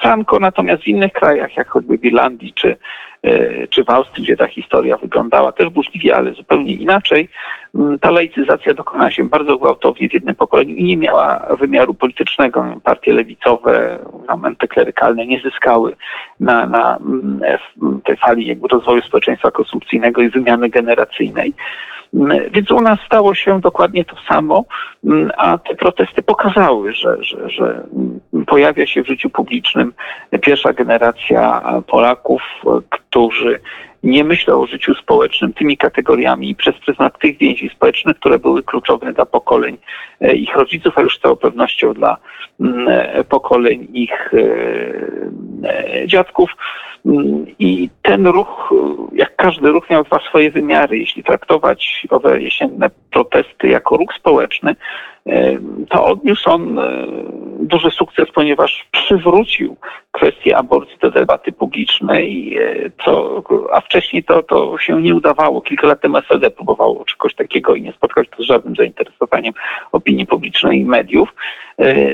Franco, 0.00 0.38
natomiast 0.38 0.82
w 0.82 0.88
innych 0.88 1.12
krajach, 1.12 1.56
jak 1.56 1.68
choćby 1.68 1.98
w 1.98 2.04
Irlandii 2.04 2.52
czy, 2.52 2.76
czy 3.70 3.84
w 3.84 3.90
Austrii, 3.90 4.24
gdzie 4.24 4.36
ta 4.36 4.46
historia 4.46 4.96
wyglądała 4.96 5.52
też 5.52 5.68
burzliwie, 5.68 6.16
ale 6.16 6.32
zupełnie 6.32 6.72
inaczej, 6.72 7.28
ta 8.00 8.10
laicyzacja 8.10 8.74
dokonała 8.74 9.10
się 9.10 9.24
bardzo 9.24 9.58
gwałtownie 9.58 10.08
w 10.08 10.14
jednym 10.14 10.34
pokoleniu 10.34 10.74
i 10.74 10.84
nie 10.84 10.96
miała 10.96 11.46
wymiaru 11.60 11.94
politycznego. 11.94 12.64
Partie 12.84 13.12
lewicowe, 13.12 13.98
momenty 14.28 14.68
klerykalne 14.68 15.26
nie 15.26 15.40
zyskały 15.40 15.96
na, 16.40 16.66
na 16.66 16.98
tej 18.04 18.16
fali 18.16 18.46
jakby 18.46 18.68
rozwoju 18.68 19.02
społeczeństwa 19.02 19.50
konsumpcyjnego 19.50 20.22
i 20.22 20.28
wymiany 20.28 20.68
generacyjnej. 20.68 21.54
Więc 22.50 22.70
u 22.70 22.80
nas 22.80 22.98
stało 23.06 23.34
się 23.34 23.60
dokładnie 23.60 24.04
to 24.04 24.16
samo, 24.28 24.64
a 25.36 25.58
te 25.58 25.74
protesty 25.74 26.22
pokazały, 26.22 26.92
że, 26.92 27.16
że, 27.24 27.50
że 27.50 27.84
pojawia 28.46 28.86
się 28.86 29.02
w 29.02 29.06
życiu 29.06 29.30
publicznym 29.30 29.94
pierwsza 30.42 30.72
generacja 30.72 31.62
Polaków, 31.86 32.42
którzy 32.90 33.60
nie 34.02 34.24
myślał 34.24 34.62
o 34.62 34.66
życiu 34.66 34.94
społecznym 34.94 35.52
tymi 35.52 35.76
kategoriami 35.76 36.50
i 36.50 36.54
przez 36.54 36.76
pryzmat 36.76 37.18
tych 37.18 37.38
więzi 37.38 37.68
społecznych, 37.68 38.16
które 38.16 38.38
były 38.38 38.62
kluczowe 38.62 39.12
dla 39.12 39.26
pokoleń 39.26 39.78
e, 40.20 40.34
ich 40.34 40.56
rodziców, 40.56 40.98
a 40.98 41.02
już 41.02 41.18
z 41.18 41.20
całą 41.20 41.36
pewnością 41.36 41.94
dla 41.94 42.16
mm, 42.60 42.88
e, 42.88 43.24
pokoleń 43.24 43.88
ich 43.92 44.32
dziadków. 46.06 46.50
Mm, 47.06 47.46
I 47.58 47.90
ten 48.02 48.26
ruch, 48.26 48.74
jak 49.12 49.36
każdy 49.36 49.68
ruch, 49.68 49.90
miał 49.90 50.04
dwa 50.04 50.18
swoje 50.28 50.50
wymiary. 50.50 50.98
Jeśli 50.98 51.24
traktować 51.24 52.06
owe 52.10 52.42
jesienne 52.42 52.90
protesty 53.10 53.68
jako 53.68 53.96
ruch 53.96 54.14
społeczny, 54.18 54.76
to 55.88 56.04
odniósł 56.04 56.50
on 56.50 56.80
duży 57.60 57.90
sukces, 57.90 58.30
ponieważ 58.34 58.86
przywrócił 58.90 59.76
kwestię 60.12 60.56
aborcji 60.56 60.96
do 61.00 61.10
debaty 61.10 61.52
publicznej, 61.52 62.58
co, 63.04 63.42
a 63.72 63.80
wcześniej 63.80 64.24
to, 64.24 64.42
to 64.42 64.78
się 64.78 65.02
nie 65.02 65.14
udawało. 65.14 65.60
Kilka 65.60 65.86
lat 65.86 66.00
temu 66.00 66.16
SLD 66.16 66.50
próbowało 66.50 67.04
czegoś 67.04 67.34
takiego 67.34 67.74
i 67.74 67.82
nie 67.82 67.92
spotkało 67.92 68.24
się 68.24 68.30
z 68.38 68.46
żadnym 68.46 68.76
zainteresowaniem 68.76 69.54
opinii 69.92 70.26
publicznej 70.26 70.80
i 70.80 70.84
mediów. 70.84 71.34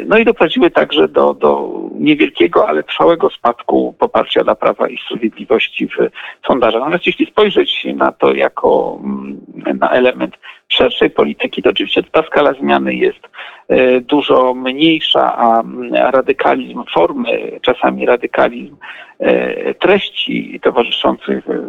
No 0.06 0.18
i 0.18 0.24
doprowadziły 0.24 0.70
także 0.70 1.08
do, 1.08 1.34
do 1.34 1.70
niewielkiego, 1.98 2.68
ale 2.68 2.82
trwałego 2.82 3.30
spadku 3.30 3.94
poparcia 3.98 4.44
dla 4.44 4.54
Prawa 4.54 4.88
i 4.88 4.98
Sprawiedliwości 4.98 5.88
w 5.88 6.10
sondażach. 6.46 6.80
Natomiast 6.80 7.06
jeśli 7.06 7.26
spojrzeć 7.26 7.86
na 7.94 8.12
to 8.12 8.34
jako 8.34 8.98
mm, 9.04 9.40
na 9.78 9.90
element 9.90 10.34
szerszej 10.74 11.10
polityki, 11.10 11.62
to 11.62 11.70
oczywiście 11.70 12.02
ta 12.02 12.22
skala 12.22 12.52
zmiany 12.52 12.94
jest 12.94 13.28
e, 13.68 14.00
dużo 14.00 14.54
mniejsza, 14.54 15.36
a 15.36 15.62
radykalizm 15.92 16.84
formy, 16.94 17.60
czasami 17.62 18.06
radykalizm 18.06 18.76
e, 19.18 19.74
treści 19.74 20.60
towarzyszących 20.62 21.48
e, 21.48 21.60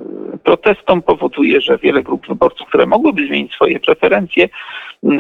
protestom 0.44 1.02
powoduje, 1.02 1.62
że 1.62 1.78
wiele 1.78 2.04
grup 2.04 2.28
wyborców, 2.28 2.68
które 2.68 2.86
mogłyby 2.86 3.28
zmienić 3.28 3.54
swoje 3.54 3.80
preferencje, 3.80 4.50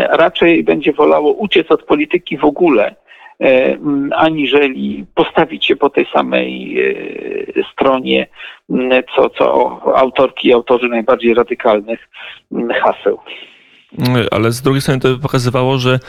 raczej 0.09 0.63
będzie 0.63 0.93
wolało 0.93 1.33
uciec 1.33 1.71
od 1.71 1.83
polityki 1.83 2.37
w 2.37 2.45
ogóle 2.45 2.95
aniżeli 4.11 5.05
postawić 5.15 5.65
się 5.65 5.75
po 5.75 5.89
tej 5.89 6.05
samej 6.13 6.77
stronie, 7.71 8.27
co, 9.15 9.29
co 9.29 9.81
autorki 9.95 10.47
i 10.47 10.53
autorzy 10.53 10.87
najbardziej 10.87 11.33
radykalnych 11.33 12.09
haseł. 12.81 13.19
Ale 14.31 14.51
z 14.51 14.61
drugiej 14.61 14.81
strony 14.81 14.99
to 14.99 15.17
pokazywało, 15.17 15.77
że 15.77 15.99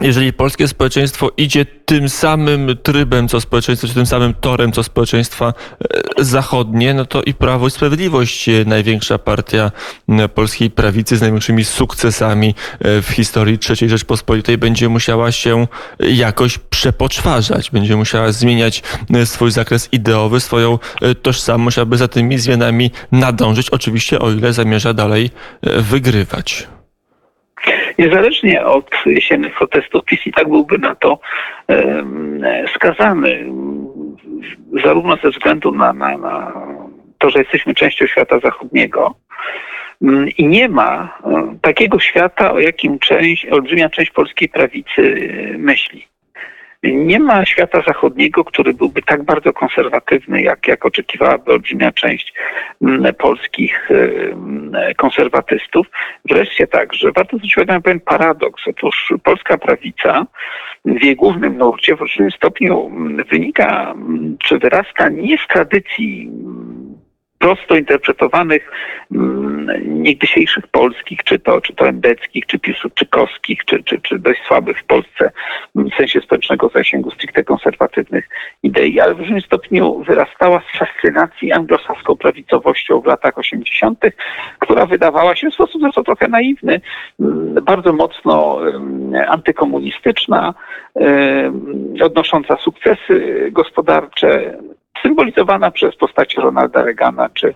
jeżeli 0.00 0.32
polskie 0.32 0.68
społeczeństwo 0.68 1.30
idzie 1.36 1.64
tym 1.64 2.08
samym 2.08 2.76
trybem, 2.82 3.28
co 3.28 3.40
społeczeństwo, 3.40 3.88
czy 3.88 3.94
tym 3.94 4.06
samym 4.06 4.34
torem, 4.34 4.72
co 4.72 4.82
społeczeństwa 4.82 5.52
e, 6.18 6.24
zachodnie, 6.24 6.94
no 6.94 7.04
to 7.04 7.22
i 7.22 7.34
Prawo 7.34 7.66
i 7.66 7.70
Sprawiedliwość, 7.70 8.48
e, 8.48 8.64
największa 8.66 9.18
partia 9.18 9.70
polskiej 10.34 10.70
prawicy 10.70 11.16
z 11.16 11.20
największymi 11.20 11.64
sukcesami 11.64 12.54
e, 12.80 13.02
w 13.02 13.08
historii 13.08 13.58
III 13.70 13.90
Rzeczpospolitej, 13.90 14.58
będzie 14.58 14.88
musiała 14.88 15.32
się 15.32 15.66
jakoś 15.98 16.58
przepoczwarzać, 16.58 17.70
będzie 17.70 17.96
musiała 17.96 18.32
zmieniać 18.32 18.82
swój 19.24 19.50
zakres 19.50 19.88
ideowy, 19.92 20.40
swoją 20.40 20.78
tożsamość, 21.22 21.78
aby 21.78 21.96
za 21.96 22.08
tymi 22.08 22.38
zmianami 22.38 22.90
nadążyć, 23.12 23.70
oczywiście 23.70 24.18
o 24.18 24.30
ile 24.30 24.52
zamierza 24.52 24.94
dalej 24.94 25.30
wygrywać. 25.62 26.68
Niezależnie 28.00 28.64
od 28.64 28.90
jesiennych 29.06 29.54
protestów, 29.54 30.04
PiS 30.04 30.26
i 30.26 30.32
tak 30.32 30.48
byłby 30.48 30.78
na 30.78 30.94
to 30.94 31.18
skazany, 32.74 33.46
zarówno 34.84 35.16
ze 35.16 35.30
względu 35.30 35.72
na, 35.72 35.92
na, 35.92 36.18
na 36.18 36.52
to, 37.18 37.30
że 37.30 37.38
jesteśmy 37.38 37.74
częścią 37.74 38.06
świata 38.06 38.38
zachodniego, 38.38 39.14
mm, 40.02 40.28
i 40.28 40.46
nie 40.46 40.68
ma 40.68 41.18
e, 41.24 41.56
takiego 41.62 42.00
świata, 42.00 42.52
o 42.52 42.60
jakim 42.60 42.98
część, 42.98 43.46
olbrzymia 43.46 43.90
część 43.90 44.10
polskiej 44.10 44.48
prawicy 44.48 45.28
myśli. 45.58 46.09
Nie 46.82 47.20
ma 47.20 47.44
świata 47.44 47.82
zachodniego, 47.86 48.44
który 48.44 48.74
byłby 48.74 49.02
tak 49.02 49.22
bardzo 49.22 49.52
konserwatywny, 49.52 50.42
jak, 50.42 50.68
jak 50.68 50.86
oczekiwałaby 50.86 51.52
olbrzymia 51.52 51.92
część 51.92 52.34
mm, 52.82 53.14
polskich 53.14 53.90
mm, 53.90 54.72
konserwatystów. 54.96 55.86
Wreszcie 56.24 56.66
także 56.66 57.12
warto 57.12 57.36
zwrócić 57.36 57.56
uwagę 57.56 57.74
na 57.74 57.80
pewien 57.80 58.00
paradoks. 58.00 58.62
Otóż 58.68 59.14
polska 59.24 59.58
prawica 59.58 60.26
w 60.84 61.04
jej 61.04 61.16
głównym 61.16 61.58
nurcie 61.58 61.96
w 61.96 62.00
różnym 62.00 62.30
stopniu 62.30 62.86
mm, 62.86 63.24
wynika 63.30 63.94
czy 64.38 64.58
wyrasta 64.58 65.08
nie 65.08 65.38
z 65.38 65.46
tradycji 65.46 66.30
prosto 67.40 67.76
interpretowanych 67.76 68.70
mm, 69.12 70.02
niegdysiejszych 70.02 70.66
polskich, 70.66 71.24
czy 71.24 71.38
to, 71.38 71.60
czy 71.60 71.74
to 71.74 71.88
endeckich, 71.88 72.46
czy 72.46 72.58
piłsudczykowskich, 72.58 73.64
czy, 73.64 73.82
czy, 73.82 74.00
czy 74.00 74.18
dość 74.18 74.40
słabych 74.48 74.78
w 74.78 74.84
Polsce 74.84 75.30
w 75.74 75.96
sensie 75.96 76.20
społecznego 76.20 76.70
zasięgu 76.74 77.10
stricte 77.10 77.44
konserwatywnych 77.44 78.28
idei, 78.62 79.00
ale 79.00 79.14
w 79.14 79.18
różnym 79.18 79.40
stopniu 79.40 80.04
wyrastała 80.04 80.60
z 80.60 80.78
fascynacji 80.78 81.52
anglosaską 81.52 82.16
prawicowością 82.16 83.00
w 83.00 83.06
latach 83.06 83.38
80., 83.38 83.98
która 84.58 84.86
wydawała 84.86 85.36
się 85.36 85.50
w 85.50 85.54
sposób 85.54 85.82
zresztą 85.82 86.04
trochę 86.04 86.28
naiwny, 86.28 86.80
mm, 87.20 87.54
bardzo 87.64 87.92
mocno 87.92 88.60
mm, 88.68 89.14
antykomunistyczna, 89.28 90.54
odnosząca 92.02 92.56
sukcesy 92.56 93.48
gospodarcze, 93.52 94.58
symbolizowana 95.02 95.70
przez 95.70 95.96
postacie 95.96 96.40
Ronalda 96.40 96.82
Reagana 96.82 97.28
czy 97.28 97.54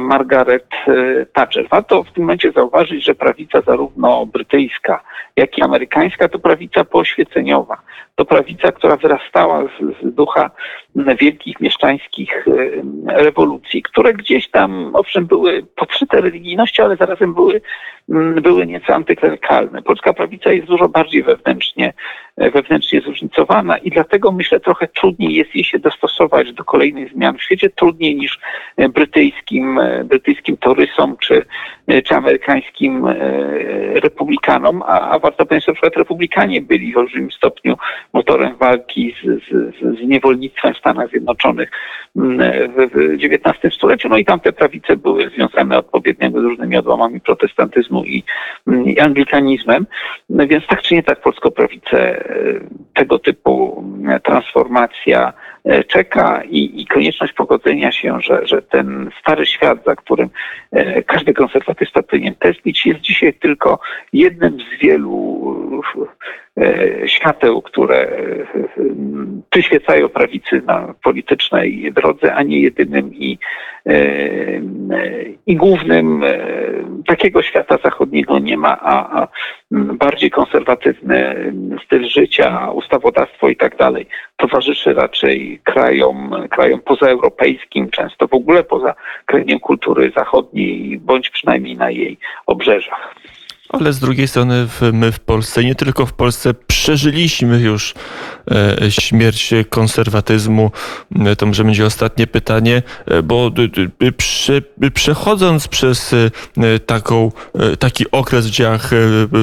Margaret 0.00 0.66
e, 0.86 1.26
Thatcher. 1.26 1.68
Warto 1.70 2.02
w 2.02 2.12
tym 2.12 2.22
momencie 2.22 2.52
zauważyć, 2.52 3.04
że 3.04 3.14
prawica 3.14 3.60
zarówno 3.60 4.26
brytyjska, 4.26 5.02
jak 5.36 5.58
i 5.58 5.62
amerykańska 5.62 6.28
to 6.28 6.38
prawica 6.38 6.84
pooświeceniowa. 6.84 7.76
To 8.14 8.24
prawica, 8.24 8.72
która 8.72 8.96
wyrastała 8.96 9.62
z, 9.62 10.02
z 10.02 10.14
ducha 10.14 10.50
wielkich 11.20 11.60
mieszczańskich 11.60 12.48
e, 12.48 13.22
rewolucji, 13.22 13.82
które 13.82 14.14
gdzieś 14.14 14.50
tam, 14.50 14.90
owszem, 14.94 15.26
były 15.26 15.66
podszyte 15.76 16.20
religijnością, 16.20 16.84
ale 16.84 16.96
zarazem 16.96 17.34
były, 17.34 17.60
były 18.42 18.66
nieco 18.66 18.94
antyklerykalne. 18.94 19.82
Polska 19.82 20.12
prawica 20.12 20.52
jest 20.52 20.66
dużo 20.66 20.88
bardziej 20.88 21.22
wewnętrznie, 21.22 21.92
e, 22.36 22.50
wewnętrznie 22.50 23.00
zróżnicowana 23.00 23.78
i 23.78 23.90
dlatego 23.90 24.32
myślę 24.32 24.60
trochę 24.60 24.88
trudniej 24.88 25.34
jest 25.34 25.54
jej 25.54 25.64
się 25.64 25.78
dostosować 25.78 26.52
do 26.52 26.64
kolejnych 26.64 27.12
zmian 27.12 27.38
w 27.38 27.42
świecie, 27.42 27.70
trudniej 27.70 28.16
niż 28.16 28.38
e, 28.76 28.88
brytyjskim, 28.88 29.80
brytyjskim 30.04 30.56
torysom 30.56 31.16
czy, 31.16 31.44
czy 32.04 32.14
amerykańskim 32.14 33.06
republikanom, 33.94 34.82
a, 34.82 35.00
a 35.00 35.18
warto 35.18 35.46
powiedzieć, 35.46 35.66
że 35.66 35.72
na 35.72 35.74
przykład 35.74 35.96
republikanie 35.96 36.62
byli 36.62 36.92
w 36.92 36.96
olbrzymim 36.96 37.30
stopniu 37.30 37.76
motorem 38.12 38.56
walki 38.56 39.14
z, 39.22 39.44
z, 39.44 39.98
z 39.98 40.08
niewolnictwem 40.08 40.74
w 40.74 40.80
Stanach 40.88 41.10
Zjednoczonych 41.10 41.70
mm, 42.16 42.38
w 42.72 43.14
XIX 43.24 43.74
stuleciu. 43.74 44.08
No 44.08 44.16
i 44.16 44.24
tamte 44.24 44.52
prawice 44.52 44.96
były 44.96 45.30
związane 45.30 45.78
odpowiednio 45.78 46.30
z 46.30 46.34
różnymi 46.34 46.76
odłamami 46.76 47.20
protestantyzmu 47.20 48.04
i, 48.04 48.24
mm, 48.66 48.84
i 48.84 49.00
anglikanizmem. 49.00 49.86
No 50.30 50.46
więc 50.46 50.66
tak 50.66 50.82
czy 50.82 50.94
nie 50.94 51.02
tak 51.02 51.20
polsko-prawice 51.20 51.98
e, 51.98 52.60
tego 52.94 53.18
typu 53.18 53.84
mm, 54.00 54.20
transformacja 54.20 55.32
e, 55.64 55.84
czeka 55.84 56.42
i, 56.44 56.80
i, 56.82 56.86
konieczność 56.86 57.32
pogodzenia 57.32 57.92
się, 57.92 58.20
że, 58.20 58.46
że 58.46 58.62
ten 58.62 59.10
stary 59.20 59.46
świat, 59.46 59.78
za 59.86 59.96
którym 59.96 60.28
e, 60.72 61.02
każdy 61.02 61.34
konserwatysta 61.34 62.02
powinien 62.02 62.34
tęsknić, 62.34 62.86
jest 62.86 63.00
dzisiaj 63.00 63.34
tylko 63.34 63.80
jednym 64.12 64.58
z 64.60 64.80
wielu 64.80 65.42
świateł, 67.06 67.62
które 67.62 67.96
e, 67.96 68.46
przyświecają 69.50 70.08
prawicy 70.08 70.62
na 70.66 70.94
politycznej 71.02 71.92
drodze, 71.92 72.34
a 72.34 72.42
nie 72.42 72.60
jedynym 72.60 73.14
i, 73.14 73.38
e, 73.86 73.94
i 75.46 75.56
głównym. 75.56 76.24
Takiego 77.06 77.42
świata 77.42 77.78
zachodniego 77.84 78.38
nie 78.38 78.56
ma, 78.56 78.78
a, 78.80 79.20
a 79.20 79.28
bardziej 79.70 80.30
konserwatywny 80.30 81.52
styl 81.84 82.08
życia, 82.08 82.70
ustawodawstwo 82.70 83.48
i 83.48 83.56
tak 83.56 83.76
dalej 83.76 84.06
towarzyszy 84.36 84.94
raczej 84.94 85.60
krajom, 85.64 86.34
krajom 86.50 86.80
pozaeuropejskim, 86.80 87.90
często 87.90 88.28
w 88.28 88.34
ogóle 88.34 88.64
poza 88.64 88.94
kręgiem 89.26 89.60
kultury 89.60 90.12
zachodniej, 90.16 90.98
bądź 90.98 91.30
przynajmniej 91.30 91.76
na 91.76 91.90
jej 91.90 92.18
obrzeżach. 92.46 93.14
Ale 93.68 93.92
z 93.92 93.98
drugiej 93.98 94.28
strony 94.28 94.66
w, 94.66 94.80
my 94.92 95.12
w 95.12 95.20
Polsce, 95.20 95.64
nie 95.64 95.74
tylko 95.74 96.06
w 96.06 96.12
Polsce, 96.12 96.54
przeżyliśmy 96.54 97.60
już 97.60 97.94
e, 98.50 98.90
śmierć 98.90 99.54
konserwatyzmu. 99.70 100.70
E, 101.26 101.36
To 101.36 101.46
może 101.46 101.64
będzie 101.64 101.86
ostatnie 101.86 102.26
pytanie, 102.26 102.82
e, 103.06 103.22
bo 103.22 103.50
prze, 104.16 104.62
przechodząc 104.94 105.68
przez 105.68 106.12
e, 106.12 106.78
taką, 106.78 107.32
taki 107.78 108.10
okres 108.10 108.46
w 108.46 108.50
dziejach 108.50 108.90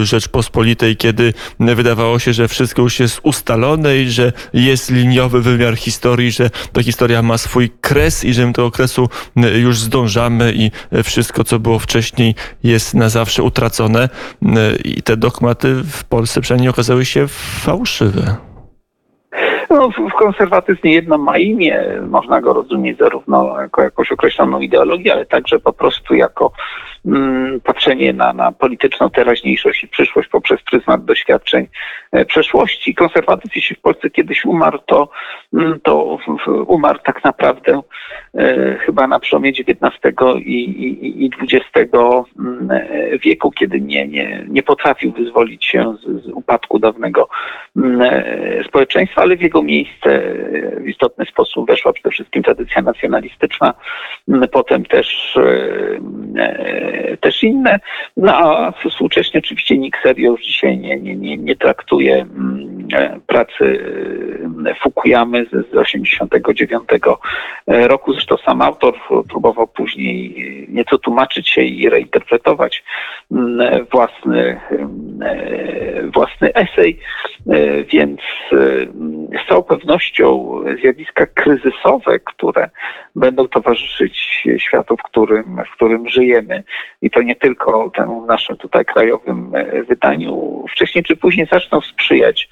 Rzeczpospolitej, 0.04 0.98
kiedy 0.98 1.34
wydawało 1.60 2.20
się, 2.20 2.34
że 2.34 2.48
wszystko 2.48 2.82
już 2.82 3.00
jest 3.00 3.20
ustalone 3.24 3.98
i 3.98 4.10
że 4.10 4.34
jest 4.54 4.92
liniowy 4.92 5.42
wymiar 5.42 5.76
historii, 5.76 6.32
że 6.32 6.50
ta 6.74 6.84
historia 6.84 7.22
ma 7.22 7.38
swój 7.38 7.70
kres 7.82 8.24
i 8.24 8.34
że 8.34 8.46
my 8.48 8.52
do 8.52 8.66
okresu 8.66 9.10
już 9.56 9.80
zdążamy 9.80 10.54
i 10.56 10.72
wszystko, 11.04 11.44
co 11.44 11.60
było 11.60 11.80
wcześniej 11.80 12.36
jest 12.64 12.94
na 12.94 13.10
zawsze 13.10 13.44
utracone 13.44 14.10
i 14.84 15.02
te 15.02 15.18
dogmaty 15.18 15.84
w 15.84 16.04
Polsce 16.04 16.42
przynajmniej 16.42 16.70
okazały 16.70 17.06
się 17.06 17.28
fałszywe. 17.28 18.36
No, 19.70 19.90
w- 19.90 20.14
konserwatyzm 20.14 20.80
nie 20.84 20.94
jedno 20.94 21.18
ma 21.18 21.38
imię. 21.38 21.84
Można 22.10 22.42
go 22.42 22.54
rozumieć 22.54 22.98
zarówno 22.98 23.62
jako 23.62 23.82
jakąś 23.82 24.12
określoną 24.12 24.60
ideologię, 24.60 25.14
ale 25.14 25.26
także 25.26 25.60
po 25.60 25.74
prostu 25.74 26.16
jako 26.16 26.52
mm, 27.06 27.62
patrzenie 27.62 28.14
na, 28.14 28.34
na 28.34 28.52
polityczną 28.52 29.10
teraźniejszość 29.10 29.84
i 29.84 29.88
przyszłość 29.88 30.30
poprzez 30.30 30.62
pryzmat 30.62 31.06
doświadczeń 31.06 31.68
e, 32.12 32.26
przeszłości. 32.26 32.96
Konserwatyzm, 32.96 33.52
jeśli 33.56 33.76
w 33.76 33.82
Polsce 33.82 34.10
kiedyś 34.10 34.46
umarł, 34.46 34.80
to, 34.86 35.10
mm, 35.54 35.80
to 35.84 36.18
umarł 36.68 37.00
tak 37.04 37.24
naprawdę 37.24 37.82
e, 38.38 38.76
chyba 38.80 39.08
na 39.08 39.20
przełomie 39.20 39.50
XIX 39.50 40.16
i, 40.38 40.64
i, 40.64 41.26
i 41.26 41.30
XX 41.42 41.94
mm, 42.40 42.72
e, 42.72 43.18
wieku, 43.18 43.52
kiedy 43.52 43.82
nie, 43.82 44.08
nie, 44.08 44.46
nie 44.50 44.64
potrafił 44.64 45.12
wyzwolić 45.12 45.66
się 45.66 45.96
z, 46.04 46.26
z 46.26 46.28
upadku 46.28 46.80
dawnego 46.80 47.30
mm, 47.78 48.02
e, 48.02 48.64
społeczeństwa, 48.68 49.22
ale 49.22 49.38
w 49.38 49.42
jego 49.42 49.55
miejsce 49.64 50.10
e, 50.10 50.80
w 50.80 50.88
istotny 50.88 51.26
sposób 51.26 51.68
weszła 51.68 51.94
przede 51.94 52.10
wszystkim 52.10 52.44
tradycja 52.44 52.82
nacjonalistyczna, 52.82 53.74
potem 54.52 54.86
też, 54.86 55.38
e, 55.38 56.42
e, 56.42 57.18
też 57.18 57.44
inne. 57.44 57.80
No 58.18 58.36
a 58.36 58.72
współcześnie 58.90 59.40
oczywiście 59.40 59.78
nikt 59.78 60.04
serio 60.04 60.32
już 60.32 60.42
dzisiaj 60.42 60.78
nie, 60.78 61.00
nie, 61.00 61.16
nie, 61.16 61.38
nie 61.38 61.56
traktuje 61.56 62.26
e, 62.94 63.20
pracy 63.28 63.86
Fukuyamy 64.82 65.46
z, 65.46 65.72
z 65.72 65.76
89 65.76 66.84
roku. 67.68 68.14
Zresztą 68.14 68.38
sam 68.38 68.62
autor 68.62 68.94
próbował 69.30 69.68
później 69.68 70.36
nieco 70.70 70.98
tłumaczyć 70.98 71.50
się 71.50 71.62
i 71.62 71.90
reinterpretować 71.90 72.84
własny, 73.92 74.60
mm, 74.72 76.12
własny 76.12 76.54
esej, 76.54 77.00
E, 77.50 77.84
więc 77.84 78.20
e, 78.52 78.56
z 79.46 79.48
całą 79.50 79.64
pewnością 79.64 80.60
zjawiska 80.82 81.26
kryzysowe, 81.26 82.20
które 82.20 82.70
będą 83.16 83.48
towarzyszyć 83.48 84.44
światu, 84.58 84.98
w 84.98 85.04
którym, 85.04 85.62
w 85.72 85.76
którym 85.76 86.10
żyjemy. 86.10 86.64
I 87.02 87.10
to 87.10 87.22
nie 87.22 87.36
tylko 87.36 87.90
temu 87.90 88.26
naszym 88.26 88.58
tutaj 88.58 88.86
krajowym 88.86 89.52
e, 89.54 89.84
wydaniu, 89.84 90.66
wcześniej 90.72 91.04
czy 91.04 91.16
później 91.16 91.48
zaczną 91.52 91.82
sprzyjać 91.82 92.50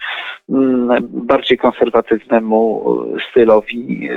mm, 0.49 0.97
bardziej 1.01 1.57
konserwatywnemu 1.57 2.83
stylowi 3.29 4.09
e, 4.11 4.15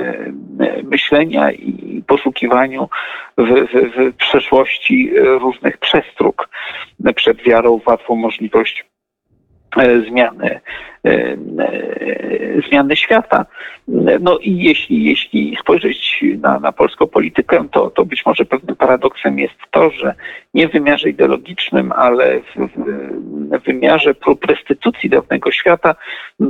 e, 0.59 0.83
myślenia 0.83 1.51
i 1.51 2.03
poszukiwaniu 2.07 2.89
w, 3.37 3.47
w, 3.47 3.95
w 3.95 4.15
przeszłości 4.15 5.11
e, 5.17 5.21
różnych 5.23 5.77
przestróg 5.77 6.46
przed 7.15 7.43
wiarą 7.43 7.79
łatwą 7.87 8.15
możliwość 8.15 8.85
e, 9.77 10.01
zmiany, 10.01 10.61
zmiany 12.69 12.95
świata. 12.95 13.45
No 14.19 14.37
i 14.37 14.57
jeśli, 14.57 15.03
jeśli 15.03 15.57
spojrzeć 15.61 16.23
na, 16.41 16.59
na 16.59 16.71
polską 16.71 17.07
politykę, 17.07 17.67
to, 17.71 17.89
to 17.89 18.05
być 18.05 18.25
może 18.25 18.45
pewnym 18.45 18.75
paradoksem 18.75 19.39
jest 19.39 19.55
to, 19.71 19.89
że 19.89 20.13
nie 20.53 20.67
w 20.67 20.71
wymiarze 20.71 21.09
ideologicznym, 21.09 21.91
ale 21.91 22.39
w, 22.39 22.55
w, 22.55 23.63
wymiarze 23.65 24.13
prób 24.13 24.45
restytucji 24.45 25.09
dawnego 25.09 25.51
świata, 25.51 25.95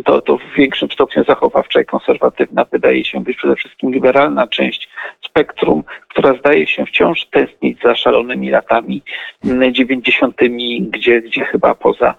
to, 0.06 0.22
to 0.22 0.38
w 0.38 0.56
większym 0.58 0.92
stopniu 0.92 1.24
zachowawcza 1.24 1.82
i 1.82 1.86
konserwatywna 1.86 2.66
wydaje 2.72 3.06
się 3.06 3.24
być 3.24 3.38
przede 3.38 3.56
wszystkim 3.56 3.92
liberalna 3.92 4.48
część 4.48 4.90
spektrum, 5.26 5.84
która 6.08 6.34
zdaje 6.34 6.68
się 6.68 6.86
wciąż 6.86 7.26
tęsknić 7.26 7.82
za 7.82 7.96
szalonymi 7.96 8.50
latami 8.50 9.02
90., 9.72 10.36
gdzie, 10.80 11.22
gdzie 11.22 11.46
chyba 11.46 11.76
poza 11.76 12.16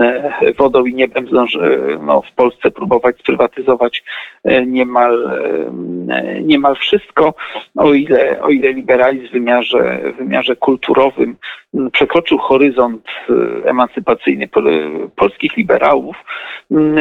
e, 0.00 0.52
wodą 0.52 0.84
i 0.84 0.94
niebem 0.94 1.26
zdąży 1.26 1.58
no, 2.00 2.22
w 2.22 2.32
Polsce 2.32 2.70
próbować 2.70 3.18
sprywatyzować 3.18 4.04
e, 4.44 4.66
niemal, 4.66 5.30
e, 6.10 6.42
niemal 6.42 6.76
wszystko, 6.76 7.34
o 7.76 7.94
ile, 7.94 8.42
o 8.42 8.48
ile 8.48 8.72
liberalizm 8.72 9.28
w 9.28 9.32
wymiarze, 9.32 10.00
w 10.14 10.16
wymiarze 10.16 10.56
kulturowym 10.56 11.36
przekroczył 11.92 12.38
horyzont 12.38 13.06
e, 13.06 13.68
emancypacyjny 13.68 14.48
pol- 14.48 15.10
polskich 15.16 15.56
liberałów, 15.56 16.16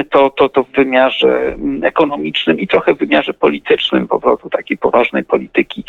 to, 0.09 0.29
to, 0.29 0.49
to 0.49 0.63
w 0.63 0.71
wymiarze 0.71 1.55
ekonomicznym 1.83 2.59
i 2.59 2.67
trochę 2.67 2.93
w 2.93 2.97
wymiarze 2.97 3.33
politycznym, 3.33 4.07
po 4.07 4.19
prostu 4.19 4.49
takiej 4.49 4.77
poważnej 4.77 5.23
polityki 5.23 5.83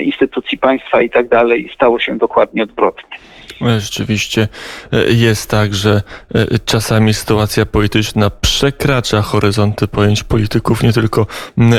instytucji 0.00 0.58
państwa 0.58 1.02
i 1.02 1.10
tak 1.10 1.28
dalej, 1.28 1.70
stało 1.74 1.98
się 1.98 2.18
dokładnie 2.18 2.62
odwrotnie. 2.62 3.18
E, 3.62 3.80
Rzeczywiście 3.80 4.48
e, 4.92 5.12
jest 5.12 5.50
tak, 5.50 5.74
że 5.74 6.02
e, 6.34 6.58
czasami 6.58 7.14
sytuacja 7.14 7.66
polityczna 7.66 8.30
przekracza 8.30 9.22
horyzonty 9.22 9.88
pojęć 9.88 10.24
polityków, 10.24 10.82
nie 10.82 10.92
tylko 10.92 11.26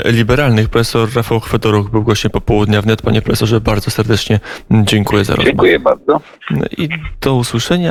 liberalnych. 0.05 0.69
Profesor 0.69 1.09
Rafał 1.15 1.39
Chwedoruk 1.39 1.89
był 1.89 2.03
gościem 2.03 2.31
popołudnia 2.31 2.81
wnet. 2.81 3.01
Panie 3.01 3.21
profesorze, 3.21 3.61
bardzo 3.61 3.91
serdecznie 3.91 4.39
dziękuję 4.71 5.25
za 5.25 5.35
rozmowę. 5.35 5.51
Dziękuję 5.51 5.79
bardzo. 5.79 6.21
I 6.77 6.89
do 7.21 7.35
usłyszenia. 7.35 7.71